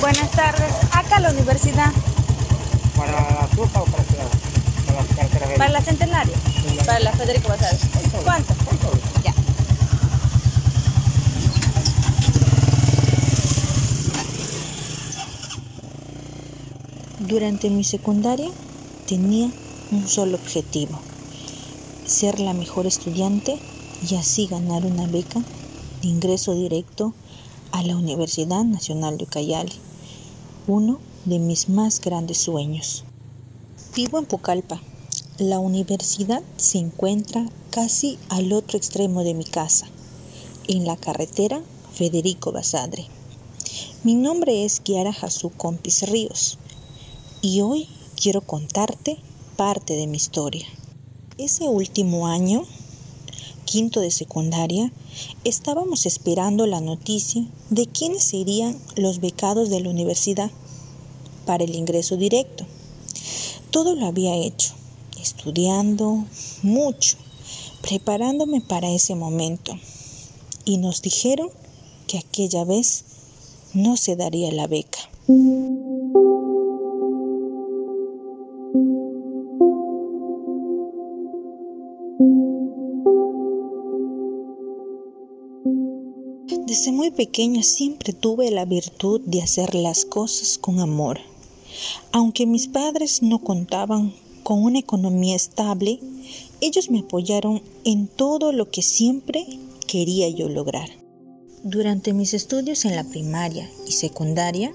Buenas 0.00 0.30
tardes. 0.30 0.72
Acá 0.92 1.18
la 1.18 1.30
universidad. 1.30 1.92
¿Para 2.96 3.12
la 3.12 3.48
fruta 3.48 3.82
o 3.82 3.84
para, 3.84 4.04
para, 4.04 5.28
para, 5.28 5.28
para, 5.28 5.56
Para 5.56 5.70
la 5.70 5.80
centenaria. 5.80 6.34
Para 6.86 7.00
la 7.00 7.12
Federico 7.12 7.48
Basares. 7.48 7.80
¿Cuánto? 8.22 8.54
Ya. 9.24 9.34
Durante 17.18 17.68
mi 17.68 17.82
secundaria 17.82 18.50
tenía 19.08 19.50
un 19.90 20.06
solo 20.06 20.36
objetivo, 20.36 21.00
ser 22.06 22.38
la 22.38 22.52
mejor 22.52 22.86
estudiante 22.86 23.58
y 24.08 24.14
así 24.14 24.46
ganar 24.46 24.84
una 24.84 25.06
beca 25.06 25.40
de 26.02 26.08
ingreso 26.08 26.54
directo 26.54 27.14
a 27.72 27.82
la 27.82 27.96
Universidad 27.96 28.64
Nacional 28.64 29.18
de 29.18 29.24
Ucayali, 29.24 29.72
uno 30.68 30.98
de 31.24 31.38
mis 31.38 31.70
más 31.70 31.98
grandes 32.00 32.38
sueños. 32.38 33.04
Vivo 33.96 34.18
en 34.18 34.26
Pucallpa. 34.26 34.80
La 35.38 35.60
universidad 35.60 36.42
se 36.58 36.78
encuentra 36.78 37.48
casi 37.70 38.18
al 38.28 38.52
otro 38.52 38.76
extremo 38.76 39.24
de 39.24 39.32
mi 39.32 39.44
casa, 39.44 39.86
en 40.66 40.84
la 40.84 40.96
carretera 40.96 41.62
Federico 41.94 42.52
Basadre. 42.52 43.06
Mi 44.04 44.14
nombre 44.14 44.64
es 44.64 44.80
Kiara 44.80 45.12
Jasú 45.12 45.50
Compis 45.50 46.02
Ríos 46.08 46.58
y 47.40 47.62
hoy 47.62 47.88
quiero 48.14 48.42
contarte 48.42 49.16
parte 49.56 49.94
de 49.94 50.06
mi 50.06 50.18
historia. 50.18 50.66
Ese 51.38 51.64
último 51.64 52.26
año, 52.26 52.64
quinto 53.68 54.00
de 54.00 54.10
secundaria, 54.10 54.90
estábamos 55.44 56.06
esperando 56.06 56.66
la 56.66 56.80
noticia 56.80 57.46
de 57.68 57.86
quiénes 57.86 58.24
serían 58.24 58.78
los 58.96 59.20
becados 59.20 59.68
de 59.68 59.80
la 59.80 59.90
universidad 59.90 60.50
para 61.44 61.64
el 61.64 61.74
ingreso 61.74 62.16
directo. 62.16 62.64
Todo 63.70 63.94
lo 63.94 64.06
había 64.06 64.34
hecho, 64.36 64.72
estudiando 65.20 66.24
mucho, 66.62 67.18
preparándome 67.82 68.62
para 68.62 68.90
ese 68.90 69.14
momento. 69.14 69.78
Y 70.64 70.78
nos 70.78 71.02
dijeron 71.02 71.50
que 72.06 72.16
aquella 72.16 72.64
vez 72.64 73.04
no 73.74 73.98
se 73.98 74.16
daría 74.16 74.50
la 74.50 74.66
beca. 74.66 74.98
Desde 86.78 86.92
muy 86.92 87.10
pequeña 87.10 87.64
siempre 87.64 88.12
tuve 88.12 88.52
la 88.52 88.64
virtud 88.64 89.20
de 89.22 89.42
hacer 89.42 89.74
las 89.74 90.04
cosas 90.04 90.58
con 90.58 90.78
amor. 90.78 91.18
Aunque 92.12 92.46
mis 92.46 92.68
padres 92.68 93.20
no 93.20 93.40
contaban 93.40 94.14
con 94.44 94.62
una 94.62 94.78
economía 94.78 95.34
estable, 95.34 95.98
ellos 96.60 96.88
me 96.88 97.00
apoyaron 97.00 97.62
en 97.84 98.06
todo 98.06 98.52
lo 98.52 98.70
que 98.70 98.82
siempre 98.82 99.44
quería 99.88 100.28
yo 100.28 100.48
lograr. 100.48 100.88
Durante 101.64 102.12
mis 102.12 102.32
estudios 102.32 102.84
en 102.84 102.94
la 102.94 103.02
primaria 103.02 103.68
y 103.88 103.90
secundaria, 103.90 104.72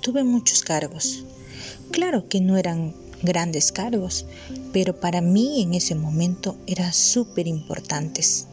tuve 0.00 0.24
muchos 0.24 0.62
cargos. 0.62 1.24
Claro 1.90 2.26
que 2.26 2.40
no 2.40 2.56
eran 2.56 2.94
grandes 3.22 3.70
cargos, 3.70 4.24
pero 4.72 4.98
para 4.98 5.20
mí 5.20 5.60
en 5.60 5.74
ese 5.74 5.94
momento 5.94 6.56
eran 6.66 6.94
súper 6.94 7.46
importantes. 7.46 8.46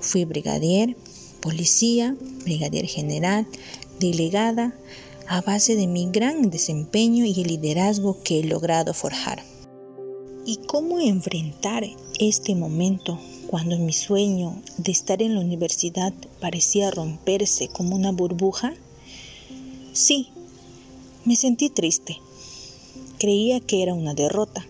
Fui 0.00 0.24
brigadier, 0.24 0.96
policía, 1.44 2.16
brigadier 2.42 2.86
general, 2.86 3.46
delegada, 4.00 4.74
a 5.28 5.42
base 5.42 5.76
de 5.76 5.86
mi 5.86 6.08
gran 6.10 6.48
desempeño 6.48 7.26
y 7.26 7.38
el 7.38 7.48
liderazgo 7.48 8.22
que 8.22 8.40
he 8.40 8.44
logrado 8.44 8.94
forjar. 8.94 9.42
¿Y 10.46 10.56
cómo 10.66 11.00
enfrentar 11.00 11.84
este 12.18 12.54
momento 12.54 13.20
cuando 13.46 13.78
mi 13.78 13.92
sueño 13.92 14.62
de 14.78 14.90
estar 14.90 15.20
en 15.20 15.34
la 15.34 15.40
universidad 15.40 16.14
parecía 16.40 16.90
romperse 16.90 17.68
como 17.68 17.94
una 17.94 18.10
burbuja? 18.10 18.72
Sí, 19.92 20.28
me 21.26 21.36
sentí 21.36 21.68
triste. 21.68 22.20
Creía 23.18 23.60
que 23.60 23.82
era 23.82 23.92
una 23.92 24.14
derrota, 24.14 24.66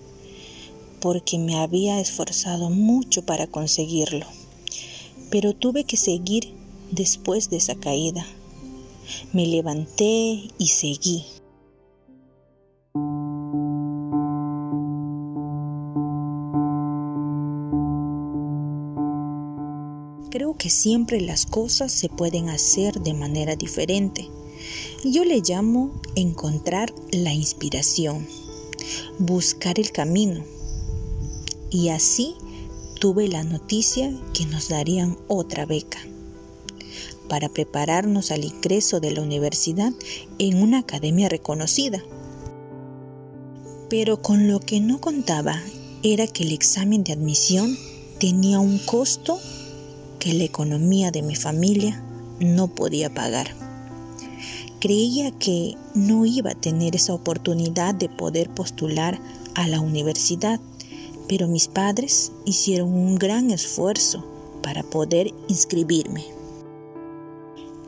porque 0.98 1.38
me 1.38 1.54
había 1.54 2.00
esforzado 2.00 2.68
mucho 2.68 3.24
para 3.24 3.46
conseguirlo. 3.46 4.26
Pero 5.30 5.52
tuve 5.52 5.84
que 5.84 5.96
seguir 5.96 6.63
después 6.94 7.50
de 7.50 7.56
esa 7.56 7.74
caída. 7.74 8.24
Me 9.32 9.46
levanté 9.46 10.48
y 10.58 10.68
seguí. 10.68 11.26
Creo 20.30 20.56
que 20.56 20.70
siempre 20.70 21.20
las 21.20 21.46
cosas 21.46 21.92
se 21.92 22.08
pueden 22.08 22.48
hacer 22.48 23.00
de 23.00 23.14
manera 23.14 23.54
diferente. 23.56 24.28
Yo 25.04 25.24
le 25.24 25.40
llamo 25.40 25.92
encontrar 26.16 26.92
la 27.12 27.32
inspiración, 27.32 28.26
buscar 29.18 29.78
el 29.78 29.92
camino. 29.92 30.44
Y 31.70 31.90
así 31.90 32.34
tuve 33.00 33.28
la 33.28 33.44
noticia 33.44 34.12
que 34.32 34.46
nos 34.46 34.68
darían 34.68 35.18
otra 35.28 35.66
beca 35.66 36.00
para 37.28 37.48
prepararnos 37.48 38.30
al 38.30 38.44
ingreso 38.44 39.00
de 39.00 39.12
la 39.12 39.22
universidad 39.22 39.92
en 40.38 40.62
una 40.62 40.80
academia 40.80 41.28
reconocida. 41.28 42.02
Pero 43.88 44.20
con 44.22 44.48
lo 44.48 44.60
que 44.60 44.80
no 44.80 45.00
contaba 45.00 45.62
era 46.02 46.26
que 46.26 46.42
el 46.42 46.52
examen 46.52 47.04
de 47.04 47.12
admisión 47.12 47.76
tenía 48.18 48.60
un 48.60 48.78
costo 48.78 49.38
que 50.18 50.34
la 50.34 50.44
economía 50.44 51.10
de 51.10 51.22
mi 51.22 51.34
familia 51.34 52.02
no 52.40 52.68
podía 52.68 53.12
pagar. 53.12 53.48
Creía 54.80 55.30
que 55.30 55.76
no 55.94 56.26
iba 56.26 56.50
a 56.50 56.54
tener 56.54 56.94
esa 56.94 57.14
oportunidad 57.14 57.94
de 57.94 58.08
poder 58.08 58.50
postular 58.50 59.18
a 59.54 59.66
la 59.68 59.80
universidad, 59.80 60.60
pero 61.28 61.48
mis 61.48 61.68
padres 61.68 62.32
hicieron 62.44 62.92
un 62.92 63.16
gran 63.16 63.50
esfuerzo 63.50 64.24
para 64.62 64.82
poder 64.82 65.32
inscribirme. 65.48 66.33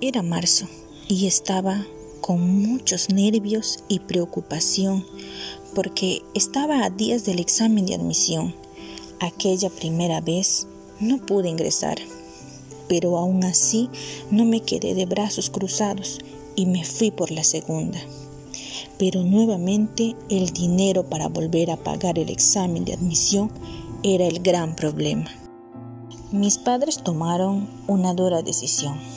Era 0.02 0.22
marzo 0.22 0.66
y 1.08 1.26
estaba 1.26 1.86
con 2.20 2.60
muchos 2.60 3.08
nervios 3.08 3.78
y 3.88 4.00
preocupación 4.00 5.06
porque 5.74 6.20
estaba 6.34 6.84
a 6.84 6.90
días 6.90 7.24
del 7.24 7.38
examen 7.38 7.86
de 7.86 7.94
admisión. 7.94 8.54
Aquella 9.20 9.70
primera 9.70 10.20
vez 10.20 10.66
no 11.00 11.16
pude 11.24 11.48
ingresar, 11.48 11.96
pero 12.88 13.16
aún 13.16 13.42
así 13.44 13.88
no 14.30 14.44
me 14.44 14.60
quedé 14.60 14.94
de 14.94 15.06
brazos 15.06 15.48
cruzados 15.48 16.18
y 16.56 16.66
me 16.66 16.84
fui 16.84 17.10
por 17.10 17.30
la 17.30 17.42
segunda. 17.42 17.98
Pero 18.98 19.22
nuevamente 19.22 20.14
el 20.28 20.50
dinero 20.50 21.08
para 21.08 21.28
volver 21.28 21.70
a 21.70 21.78
pagar 21.78 22.18
el 22.18 22.28
examen 22.28 22.84
de 22.84 22.92
admisión 22.92 23.50
era 24.02 24.26
el 24.26 24.40
gran 24.40 24.76
problema. 24.76 25.30
Mis 26.32 26.58
padres 26.58 27.02
tomaron 27.02 27.66
una 27.86 28.12
dura 28.12 28.42
decisión 28.42 29.15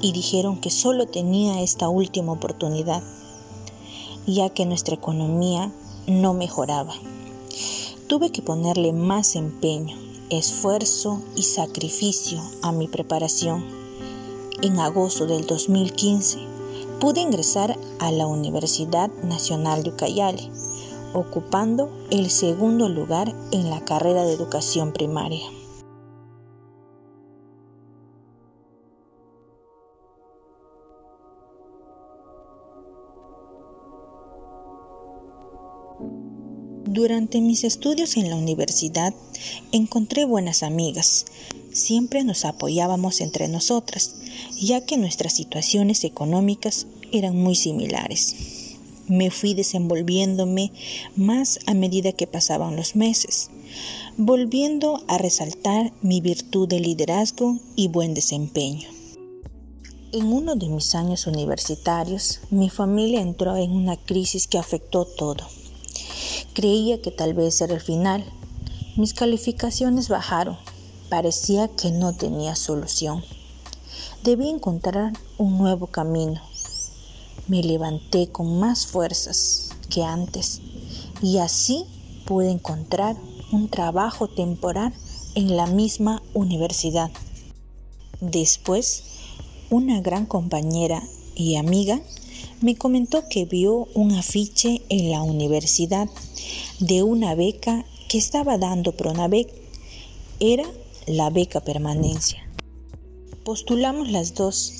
y 0.00 0.12
dijeron 0.12 0.60
que 0.60 0.70
solo 0.70 1.06
tenía 1.06 1.60
esta 1.60 1.88
última 1.88 2.32
oportunidad, 2.32 3.02
ya 4.26 4.48
que 4.50 4.66
nuestra 4.66 4.94
economía 4.94 5.72
no 6.06 6.34
mejoraba. 6.34 6.94
Tuve 8.06 8.30
que 8.30 8.42
ponerle 8.42 8.92
más 8.92 9.36
empeño, 9.36 9.96
esfuerzo 10.30 11.22
y 11.36 11.42
sacrificio 11.42 12.40
a 12.62 12.72
mi 12.72 12.88
preparación. 12.88 13.64
En 14.62 14.78
agosto 14.78 15.26
del 15.26 15.46
2015 15.46 16.38
pude 17.00 17.20
ingresar 17.20 17.78
a 17.98 18.10
la 18.12 18.26
Universidad 18.26 19.10
Nacional 19.22 19.82
de 19.82 19.90
Ucayali, 19.90 20.50
ocupando 21.14 21.90
el 22.10 22.30
segundo 22.30 22.88
lugar 22.88 23.34
en 23.52 23.70
la 23.70 23.80
carrera 23.84 24.24
de 24.24 24.32
educación 24.32 24.92
primaria. 24.92 25.59
Durante 36.92 37.40
mis 37.40 37.62
estudios 37.62 38.16
en 38.16 38.30
la 38.30 38.34
universidad 38.34 39.14
encontré 39.70 40.24
buenas 40.24 40.64
amigas. 40.64 41.24
Siempre 41.72 42.24
nos 42.24 42.44
apoyábamos 42.44 43.20
entre 43.20 43.46
nosotras, 43.46 44.16
ya 44.60 44.84
que 44.84 44.96
nuestras 44.96 45.34
situaciones 45.34 46.02
económicas 46.02 46.88
eran 47.12 47.36
muy 47.36 47.54
similares. 47.54 48.74
Me 49.06 49.30
fui 49.30 49.54
desenvolviéndome 49.54 50.72
más 51.14 51.60
a 51.66 51.74
medida 51.74 52.10
que 52.10 52.26
pasaban 52.26 52.74
los 52.74 52.96
meses, 52.96 53.50
volviendo 54.16 55.00
a 55.06 55.16
resaltar 55.16 55.92
mi 56.02 56.20
virtud 56.20 56.66
de 56.66 56.80
liderazgo 56.80 57.60
y 57.76 57.86
buen 57.86 58.14
desempeño. 58.14 58.88
En 60.10 60.26
uno 60.26 60.56
de 60.56 60.68
mis 60.68 60.96
años 60.96 61.28
universitarios, 61.28 62.40
mi 62.50 62.68
familia 62.68 63.20
entró 63.20 63.56
en 63.56 63.70
una 63.70 63.96
crisis 63.96 64.48
que 64.48 64.58
afectó 64.58 65.04
todo. 65.04 65.46
Creía 66.60 67.00
que 67.00 67.10
tal 67.10 67.32
vez 67.32 67.58
era 67.62 67.72
el 67.72 67.80
final. 67.80 68.22
Mis 68.94 69.14
calificaciones 69.14 70.10
bajaron. 70.10 70.58
Parecía 71.08 71.68
que 71.68 71.90
no 71.90 72.12
tenía 72.12 72.54
solución. 72.54 73.24
Debí 74.24 74.50
encontrar 74.50 75.14
un 75.38 75.56
nuevo 75.56 75.86
camino. 75.86 76.38
Me 77.48 77.62
levanté 77.62 78.28
con 78.28 78.60
más 78.60 78.86
fuerzas 78.86 79.70
que 79.88 80.04
antes 80.04 80.60
y 81.22 81.38
así 81.38 81.86
pude 82.26 82.50
encontrar 82.50 83.16
un 83.52 83.70
trabajo 83.70 84.28
temporal 84.28 84.92
en 85.34 85.56
la 85.56 85.64
misma 85.64 86.22
universidad. 86.34 87.10
Después, 88.20 89.04
una 89.70 90.02
gran 90.02 90.26
compañera 90.26 91.02
y 91.34 91.56
amiga 91.56 92.02
me 92.60 92.76
comentó 92.76 93.26
que 93.28 93.46
vio 93.46 93.88
un 93.94 94.12
afiche 94.12 94.82
en 94.90 95.10
la 95.10 95.22
universidad 95.22 96.08
de 96.78 97.02
una 97.02 97.34
beca 97.34 97.86
que 98.08 98.18
estaba 98.18 98.58
dando 98.58 98.92
Pronavec. 98.92 99.48
Era 100.40 100.64
la 101.06 101.30
beca 101.30 101.60
permanencia. 101.60 102.46
Postulamos 103.44 104.10
las 104.10 104.34
dos 104.34 104.72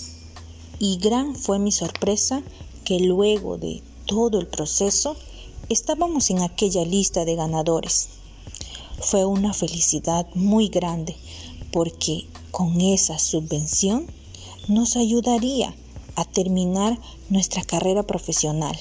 y 0.79 0.99
gran 0.99 1.35
fue 1.35 1.59
mi 1.59 1.73
sorpresa 1.73 2.43
que 2.85 3.01
luego 3.01 3.57
de 3.57 3.83
todo 4.07 4.41
el 4.41 4.47
proceso 4.47 5.17
estábamos 5.71 6.29
en 6.31 6.41
aquella 6.43 6.85
lista 6.85 7.25
de 7.25 7.37
ganadores. 7.37 8.09
Fue 9.01 9.25
una 9.25 9.55
felicidad 9.55 10.27
muy 10.35 10.69
grande 10.69 11.17
porque 11.73 12.27
con 12.51 12.81
esa 12.81 13.19
subvención 13.19 14.07
nos 14.69 14.97
ayudaría 14.97 15.75
a 16.21 16.25
terminar 16.25 16.99
nuestra 17.31 17.63
carrera 17.63 18.03
profesional. 18.03 18.77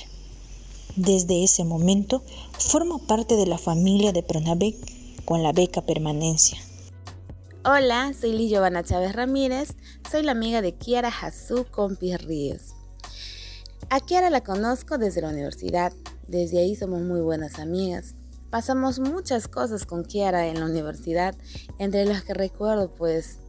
Desde 0.97 1.43
ese 1.43 1.63
momento 1.63 2.21
formo 2.57 2.99
parte 2.99 3.35
de 3.35 3.45
la 3.45 3.57
familia 3.57 4.11
de 4.11 4.23
Pronavec 4.23 4.75
con 5.23 5.41
la 5.41 5.53
beca 5.53 5.81
permanencia. 5.81 6.59
Hola, 7.63 8.11
soy 8.19 8.33
Liz 8.33 8.51
Chávez 8.83 9.13
Ramírez, 9.13 9.75
soy 10.11 10.23
la 10.23 10.33
amiga 10.33 10.61
de 10.61 10.73
Kiara 10.73 11.09
Hasú 11.09 11.65
Compis 11.71 12.21
Ríos. 12.21 12.73
A 13.89 14.01
Kiara 14.01 14.29
la 14.29 14.43
conozco 14.43 14.97
desde 14.97 15.21
la 15.21 15.29
universidad, 15.29 15.93
desde 16.27 16.59
ahí 16.59 16.75
somos 16.75 17.01
muy 17.01 17.21
buenas 17.21 17.57
amigas. 17.59 18.15
Pasamos 18.49 18.99
muchas 18.99 19.47
cosas 19.47 19.85
con 19.85 20.03
Kiara 20.03 20.47
en 20.47 20.59
la 20.59 20.65
universidad, 20.65 21.35
entre 21.77 22.05
las 22.05 22.23
que 22.23 22.33
recuerdo 22.33 22.93
pues 22.93 23.39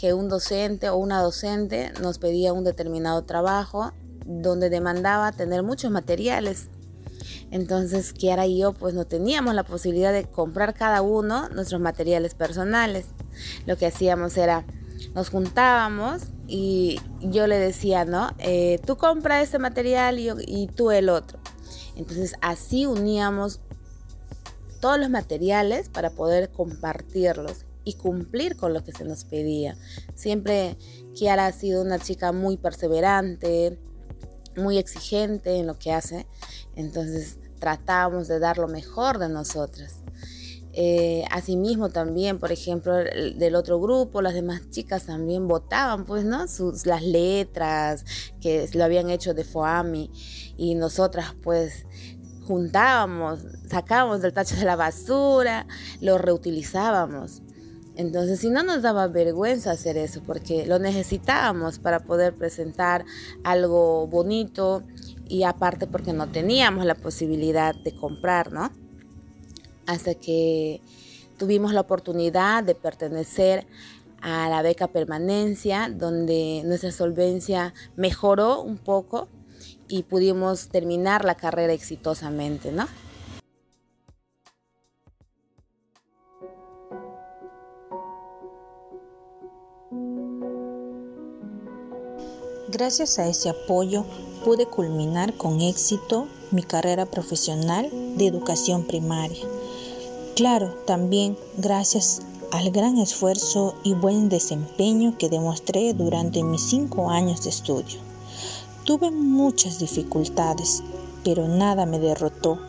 que 0.00 0.14
un 0.14 0.30
docente 0.30 0.88
o 0.88 0.96
una 0.96 1.20
docente 1.20 1.92
nos 2.00 2.18
pedía 2.18 2.54
un 2.54 2.64
determinado 2.64 3.22
trabajo 3.24 3.92
donde 4.24 4.70
demandaba 4.70 5.30
tener 5.32 5.62
muchos 5.62 5.90
materiales. 5.90 6.68
Entonces 7.50 8.14
Kiara 8.14 8.46
y 8.46 8.60
yo 8.60 8.72
pues 8.72 8.94
no 8.94 9.04
teníamos 9.04 9.54
la 9.54 9.62
posibilidad 9.62 10.12
de 10.12 10.24
comprar 10.24 10.72
cada 10.72 11.02
uno 11.02 11.50
nuestros 11.50 11.82
materiales 11.82 12.34
personales. 12.34 13.08
Lo 13.66 13.76
que 13.76 13.86
hacíamos 13.86 14.38
era, 14.38 14.64
nos 15.14 15.28
juntábamos 15.28 16.22
y 16.46 16.98
yo 17.20 17.46
le 17.46 17.58
decía, 17.58 18.06
¿no? 18.06 18.30
Eh, 18.38 18.80
tú 18.86 18.96
compra 18.96 19.42
este 19.42 19.58
material 19.58 20.18
y, 20.18 20.30
y 20.46 20.68
tú 20.68 20.92
el 20.92 21.10
otro. 21.10 21.38
Entonces 21.94 22.32
así 22.40 22.86
uníamos 22.86 23.60
todos 24.80 24.98
los 24.98 25.10
materiales 25.10 25.90
para 25.90 26.08
poder 26.08 26.50
compartirlos 26.50 27.66
y 27.84 27.94
cumplir 27.94 28.56
con 28.56 28.72
lo 28.72 28.84
que 28.84 28.92
se 28.92 29.04
nos 29.04 29.24
pedía. 29.24 29.76
Siempre 30.14 30.76
Kiara 31.14 31.46
ha 31.46 31.52
sido 31.52 31.82
una 31.82 31.98
chica 31.98 32.32
muy 32.32 32.56
perseverante, 32.56 33.78
muy 34.56 34.78
exigente 34.78 35.56
en 35.56 35.66
lo 35.66 35.78
que 35.78 35.92
hace, 35.92 36.26
entonces 36.76 37.38
tratamos 37.58 38.28
de 38.28 38.38
dar 38.38 38.58
lo 38.58 38.68
mejor 38.68 39.18
de 39.18 39.28
nosotras. 39.28 40.02
Eh, 40.72 41.24
asimismo 41.32 41.88
también, 41.88 42.38
por 42.38 42.52
ejemplo, 42.52 42.94
del 42.94 43.56
otro 43.56 43.80
grupo, 43.80 44.22
las 44.22 44.34
demás 44.34 44.70
chicas 44.70 45.06
también 45.06 45.48
votaban, 45.48 46.04
pues, 46.04 46.24
¿no? 46.24 46.46
Sus, 46.46 46.86
las 46.86 47.02
letras 47.02 48.04
que 48.40 48.68
lo 48.74 48.84
habían 48.84 49.10
hecho 49.10 49.34
de 49.34 49.42
FOAMI 49.42 50.10
y 50.56 50.76
nosotras, 50.76 51.34
pues, 51.42 51.86
juntábamos, 52.46 53.40
sacábamos 53.68 54.22
del 54.22 54.32
tacho 54.32 54.56
de 54.56 54.64
la 54.64 54.76
basura, 54.76 55.66
lo 56.00 56.18
reutilizábamos. 56.18 57.42
Entonces, 57.96 58.40
si 58.40 58.50
no 58.50 58.62
nos 58.62 58.82
daba 58.82 59.08
vergüenza 59.08 59.72
hacer 59.72 59.96
eso, 59.96 60.22
porque 60.26 60.64
lo 60.66 60.78
necesitábamos 60.78 61.78
para 61.78 62.00
poder 62.00 62.34
presentar 62.34 63.04
algo 63.44 64.06
bonito 64.06 64.82
y 65.28 65.42
aparte 65.42 65.86
porque 65.86 66.12
no 66.12 66.28
teníamos 66.28 66.84
la 66.86 66.94
posibilidad 66.94 67.74
de 67.74 67.94
comprar, 67.94 68.52
¿no? 68.52 68.70
Hasta 69.86 70.14
que 70.14 70.80
tuvimos 71.38 71.72
la 71.72 71.80
oportunidad 71.80 72.64
de 72.64 72.74
pertenecer 72.74 73.66
a 74.22 74.48
la 74.48 74.62
beca 74.62 74.88
permanencia, 74.88 75.88
donde 75.88 76.62
nuestra 76.64 76.92
solvencia 76.92 77.74
mejoró 77.96 78.60
un 78.60 78.76
poco 78.76 79.28
y 79.88 80.04
pudimos 80.04 80.68
terminar 80.68 81.24
la 81.24 81.34
carrera 81.34 81.72
exitosamente, 81.72 82.72
¿no? 82.72 82.86
Gracias 92.72 93.18
a 93.18 93.26
ese 93.26 93.48
apoyo 93.48 94.04
pude 94.44 94.64
culminar 94.64 95.36
con 95.36 95.60
éxito 95.60 96.28
mi 96.52 96.62
carrera 96.62 97.04
profesional 97.04 97.90
de 98.16 98.28
educación 98.28 98.84
primaria. 98.84 99.44
Claro, 100.36 100.68
también 100.86 101.36
gracias 101.56 102.22
al 102.52 102.70
gran 102.70 102.98
esfuerzo 102.98 103.74
y 103.82 103.94
buen 103.94 104.28
desempeño 104.28 105.18
que 105.18 105.28
demostré 105.28 105.94
durante 105.94 106.44
mis 106.44 106.62
cinco 106.62 107.10
años 107.10 107.42
de 107.42 107.50
estudio. 107.50 107.98
Tuve 108.84 109.10
muchas 109.10 109.80
dificultades, 109.80 110.84
pero 111.24 111.48
nada 111.48 111.86
me 111.86 111.98
derrotó. 111.98 112.60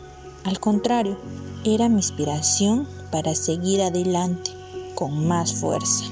Al 0.42 0.58
contrario, 0.58 1.16
era 1.64 1.88
mi 1.88 1.98
inspiración 1.98 2.88
para 3.12 3.36
seguir 3.36 3.82
adelante 3.82 4.50
con 4.96 5.28
más 5.28 5.54
fuerza. 5.54 6.06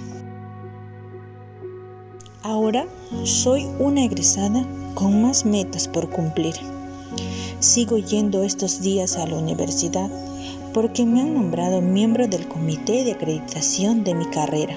Ahora 2.43 2.87
soy 3.25 3.67
una 3.79 4.03
egresada 4.03 4.65
con 4.95 5.21
más 5.21 5.45
metas 5.45 5.89
por 5.89 6.09
cumplir. 6.09 6.55
Sigo 7.59 7.99
yendo 7.99 8.45
estos 8.45 8.81
días 8.81 9.19
a 9.19 9.27
la 9.27 9.37
universidad 9.37 10.11
porque 10.73 11.05
me 11.05 11.21
han 11.21 11.35
nombrado 11.35 11.83
miembro 11.83 12.29
del 12.29 12.49
comité 12.49 13.05
de 13.05 13.13
acreditación 13.13 14.05
de 14.05 14.15
mi 14.15 14.25
carrera. 14.25 14.75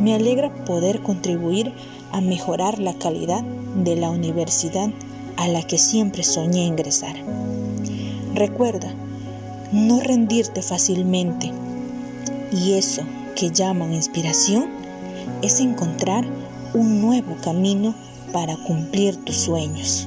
Me 0.00 0.14
alegra 0.14 0.50
poder 0.64 1.02
contribuir 1.02 1.74
a 2.12 2.22
mejorar 2.22 2.78
la 2.78 2.94
calidad 2.94 3.44
de 3.84 3.96
la 3.96 4.08
universidad 4.08 4.88
a 5.36 5.48
la 5.48 5.62
que 5.62 5.76
siempre 5.76 6.22
soñé 6.22 6.64
ingresar. 6.64 7.16
Recuerda, 8.32 8.94
no 9.72 10.00
rendirte 10.00 10.62
fácilmente. 10.62 11.52
Y 12.50 12.72
eso 12.72 13.02
que 13.34 13.50
llaman 13.50 13.92
inspiración 13.92 14.70
es 15.42 15.60
encontrar 15.60 16.24
un 16.76 17.00
nuevo 17.00 17.36
camino 17.42 17.94
para 18.34 18.54
cumplir 18.58 19.16
tus 19.24 19.36
sueños. 19.36 20.06